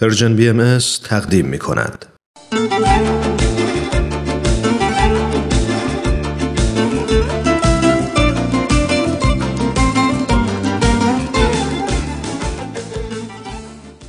Persian 0.00 0.36
BM 0.36 0.78
تقدیم 1.04 1.46
می 1.46 1.58
کند. 1.58 2.06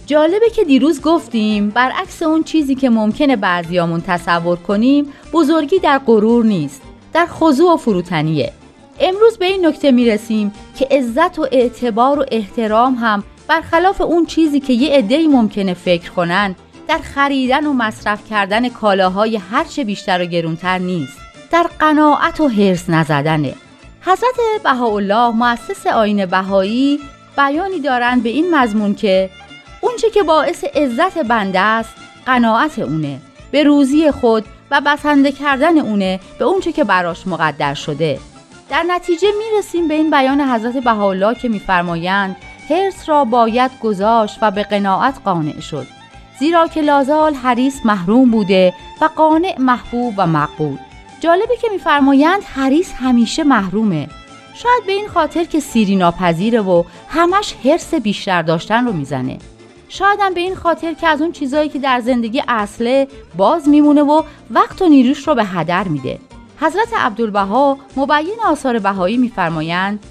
جالبه 0.05 0.49
که 0.55 0.63
دیروز 0.63 1.01
گفتیم 1.01 1.69
برعکس 1.69 2.23
اون 2.23 2.43
چیزی 2.43 2.75
که 2.75 2.89
ممکنه 2.89 3.35
بعضیامون 3.35 4.01
تصور 4.01 4.57
کنیم 4.57 5.05
بزرگی 5.33 5.79
در 5.79 5.99
غرور 6.05 6.45
نیست 6.45 6.81
در 7.13 7.25
خضوع 7.25 7.73
و 7.73 7.77
فروتنیه 7.77 8.53
امروز 8.99 9.37
به 9.37 9.45
این 9.45 9.65
نکته 9.65 9.91
می‌رسیم 9.91 10.51
که 10.75 10.87
عزت 10.91 11.39
و 11.39 11.47
اعتبار 11.51 12.19
و 12.19 12.25
احترام 12.31 12.93
هم 12.93 13.23
برخلاف 13.47 14.01
اون 14.01 14.25
چیزی 14.25 14.59
که 14.59 14.73
یه 14.73 14.97
عده‌ای 14.97 15.27
ممکنه 15.27 15.73
فکر 15.73 16.11
کنن 16.11 16.55
در 16.87 16.97
خریدن 16.97 17.65
و 17.65 17.73
مصرف 17.73 18.29
کردن 18.29 18.69
کالاهای 18.69 19.37
هرچه 19.51 19.83
بیشتر 19.83 20.21
و 20.21 20.25
گرونتر 20.25 20.77
نیست. 20.77 21.17
در 21.51 21.69
قناعت 21.79 22.39
و 22.39 22.47
حرس 22.47 22.89
نزدنه. 22.89 23.53
حضرت 24.01 24.63
بهاءالله 24.63 25.29
مؤسس 25.35 25.87
آین 25.87 26.25
بهایی 26.25 26.99
بیانی 27.37 27.79
دارند 27.79 28.23
به 28.23 28.29
این 28.29 28.55
مضمون 28.55 28.95
که 28.95 29.29
اونچه 29.81 30.09
که 30.09 30.23
باعث 30.23 30.63
عزت 30.63 31.17
بنده 31.17 31.59
است 31.59 31.95
قناعت 32.25 32.79
اونه. 32.79 33.19
به 33.51 33.63
روزی 33.63 34.11
خود 34.11 34.45
و 34.71 34.81
بسنده 34.85 35.31
کردن 35.31 35.77
اونه 35.77 36.19
به 36.39 36.45
اونچه 36.45 36.71
که 36.71 36.83
براش 36.83 37.27
مقدر 37.27 37.73
شده. 37.73 38.19
در 38.69 38.83
نتیجه 38.83 39.27
می‌رسیم 39.37 39.87
به 39.87 39.93
این 39.93 40.11
بیان 40.11 40.41
حضرت 40.41 40.77
بهاءالله 40.83 41.35
که 41.35 41.49
میفرمایند 41.49 42.35
حرس 42.69 43.09
را 43.09 43.25
باید 43.25 43.71
گذاشت 43.83 44.37
و 44.41 44.51
به 44.51 44.63
قناعت 44.63 45.15
قانع 45.25 45.59
شد. 45.59 45.87
زیرا 46.39 46.67
که 46.67 46.81
لازال 46.81 47.33
حریص 47.33 47.79
محروم 47.85 48.31
بوده 48.31 48.73
و 49.01 49.09
قانع 49.15 49.55
محبوب 49.59 50.13
و 50.17 50.27
مقبول. 50.27 50.77
جالبه 51.19 51.57
که 51.61 51.67
میفرمایند 51.71 52.43
حریص 52.43 52.93
همیشه 52.93 53.43
محرومه. 53.43 54.07
شاید 54.53 54.85
به 54.85 54.91
این 54.91 55.07
خاطر 55.07 55.43
که 55.43 55.59
سیری 55.59 55.95
ناپذیره 55.95 56.61
و 56.61 56.83
همش 57.09 57.55
حرس 57.63 57.93
بیشتر 57.93 58.41
داشتن 58.41 58.85
رو 58.85 58.93
می‌زنه. 58.93 59.37
شاید 59.89 60.19
هم 60.21 60.33
به 60.33 60.39
این 60.39 60.55
خاطر 60.55 60.93
که 60.93 61.07
از 61.07 61.21
اون 61.21 61.31
چیزایی 61.31 61.69
که 61.69 61.79
در 61.79 61.99
زندگی 61.99 62.43
اصله 62.47 63.07
باز 63.37 63.69
میمونه 63.69 64.01
و 64.01 64.23
وقت 64.51 64.81
و 64.81 64.87
نیروش 64.87 65.27
رو 65.27 65.35
به 65.35 65.45
هدر 65.45 65.87
میده. 65.87 66.19
حضرت 66.59 66.93
عبدالبها 66.97 67.77
مبین 67.97 68.37
آثار 68.45 68.79
بهایی 68.79 69.17
میفرمایند 69.17 70.05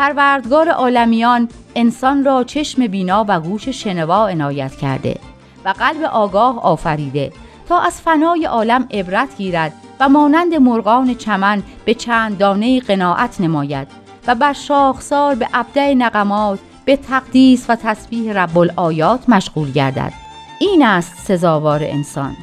پروردگار 0.00 0.68
عالمیان 0.68 1.48
انسان 1.74 2.24
را 2.24 2.44
چشم 2.44 2.86
بینا 2.86 3.24
و 3.28 3.40
گوش 3.40 3.68
شنوا 3.68 4.28
عنایت 4.28 4.76
کرده 4.76 5.16
و 5.64 5.68
قلب 5.68 6.04
آگاه 6.04 6.62
آفریده 6.62 7.32
تا 7.68 7.80
از 7.80 8.00
فنای 8.00 8.44
عالم 8.44 8.88
عبرت 8.90 9.36
گیرد 9.36 9.72
و 10.00 10.08
مانند 10.08 10.54
مرغان 10.54 11.14
چمن 11.14 11.62
به 11.84 11.94
چند 11.94 12.38
دانه 12.38 12.80
قناعت 12.80 13.40
نماید 13.40 13.88
و 14.26 14.34
بر 14.34 14.52
شاخسار 14.52 15.34
به 15.34 15.48
ابدع 15.54 15.94
نقمات 15.94 16.58
به 16.84 16.96
تقدیس 16.96 17.66
و 17.68 17.76
تسبیح 17.76 18.32
رب 18.32 18.58
الآیات 18.58 19.28
مشغول 19.28 19.72
گردد. 19.72 20.12
این 20.60 20.84
است 20.84 21.12
سزاوار 21.16 21.82
انسان. 21.82 22.36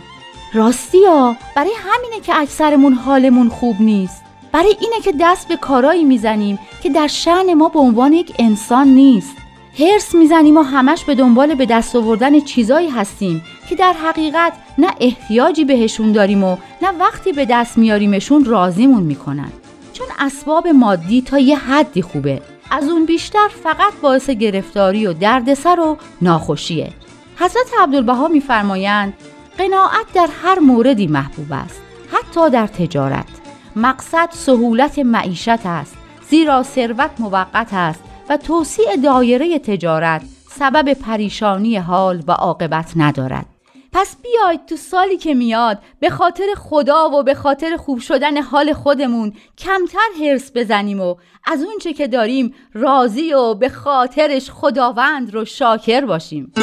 راستی 0.53 1.05
ها 1.05 1.35
برای 1.55 1.73
همینه 1.80 2.22
که 2.22 2.35
اکثرمون 2.35 2.94
حالمون 2.94 3.50
خوب 3.50 3.75
نیست. 3.80 4.27
برای 4.58 4.77
اینه 4.81 5.00
که 5.03 5.13
دست 5.19 5.47
به 5.47 5.58
کارایی 5.58 6.03
می‌زنیم 6.03 6.59
که 6.83 6.89
در 6.89 7.08
شعن 7.08 7.53
ما 7.53 7.69
به 7.69 7.80
عنوان 7.80 8.13
یک 8.13 8.33
انسان 8.39 8.88
نیست. 8.88 9.36
هرس 9.80 10.16
می‌زنیم 10.16 10.58
و 10.58 10.61
همش 10.61 11.03
به 11.03 11.16
دنبال 11.16 11.55
به 11.55 11.66
دست 11.66 11.95
آوردن 11.95 12.39
چیزایی 12.39 12.89
هستیم 12.89 13.44
که 13.69 13.75
در 13.75 13.94
حقیقت 13.94 14.53
نه 14.78 14.88
احتیاجی 15.00 15.66
بهشون 15.66 16.11
داریم 16.11 16.44
و 16.44 16.58
نه 16.81 16.91
وقتی 17.00 17.31
به 17.31 17.45
دست 17.45 17.78
میاریمشون 17.78 18.45
راضیمون 18.45 19.03
می‌کنن. 19.03 19.52
چون 19.94 20.08
اسباب 20.19 20.68
مادی 20.68 21.22
تا 21.22 21.39
یه 21.39 21.57
حدی 21.57 22.01
خوبه. 22.01 22.41
از 22.72 22.89
اون 22.89 23.06
بیشتر 23.06 23.47
فقط 23.63 23.94
باعث 24.01 24.29
گرفتاری 24.29 25.07
و 25.07 25.13
دردسر 25.13 25.79
و 25.79 25.97
ناخوشیه. 26.22 26.91
حضرت 27.35 27.68
عبدالبها 27.79 28.28
میفرمایند 28.28 29.13
قناعت 29.57 30.13
در 30.13 30.29
هر 30.44 30.59
موردی 30.59 31.07
محبوب 31.07 31.47
است 31.51 31.81
حتی 32.12 32.50
در 32.50 32.68
تجارت. 32.68 33.37
مقصد 33.77 34.29
سهولت 34.31 34.99
معیشت 34.99 35.65
است 35.65 35.97
زیرا 36.29 36.63
ثروت 36.63 37.11
موقت 37.19 37.69
است 37.71 38.03
و 38.29 38.38
توسیع 38.38 38.95
دایره 39.03 39.59
تجارت 39.59 40.21
سبب 40.49 40.93
پریشانی 40.93 41.77
حال 41.77 42.23
و 42.27 42.31
عاقبت 42.31 42.91
ندارد. 42.95 43.45
پس 43.93 44.15
بیاید 44.23 44.65
تو 44.65 44.75
سالی 44.75 45.17
که 45.17 45.33
میاد 45.33 45.79
به 45.99 46.09
خاطر 46.09 46.43
خدا 46.57 47.09
و 47.09 47.23
به 47.23 47.33
خاطر 47.33 47.77
خوب 47.77 47.99
شدن 47.99 48.41
حال 48.41 48.73
خودمون 48.73 49.33
کمتر 49.57 50.09
حرس 50.21 50.51
بزنیم 50.55 51.01
و 51.01 51.15
از 51.45 51.63
اونچه 51.63 51.94
که 51.94 52.07
داریم 52.07 52.53
راضی 52.73 53.33
و 53.33 53.53
به 53.53 53.69
خاطرش 53.69 54.51
خداوند 54.51 55.33
رو 55.33 55.45
شاکر 55.45 56.05
باشیم. 56.05 56.53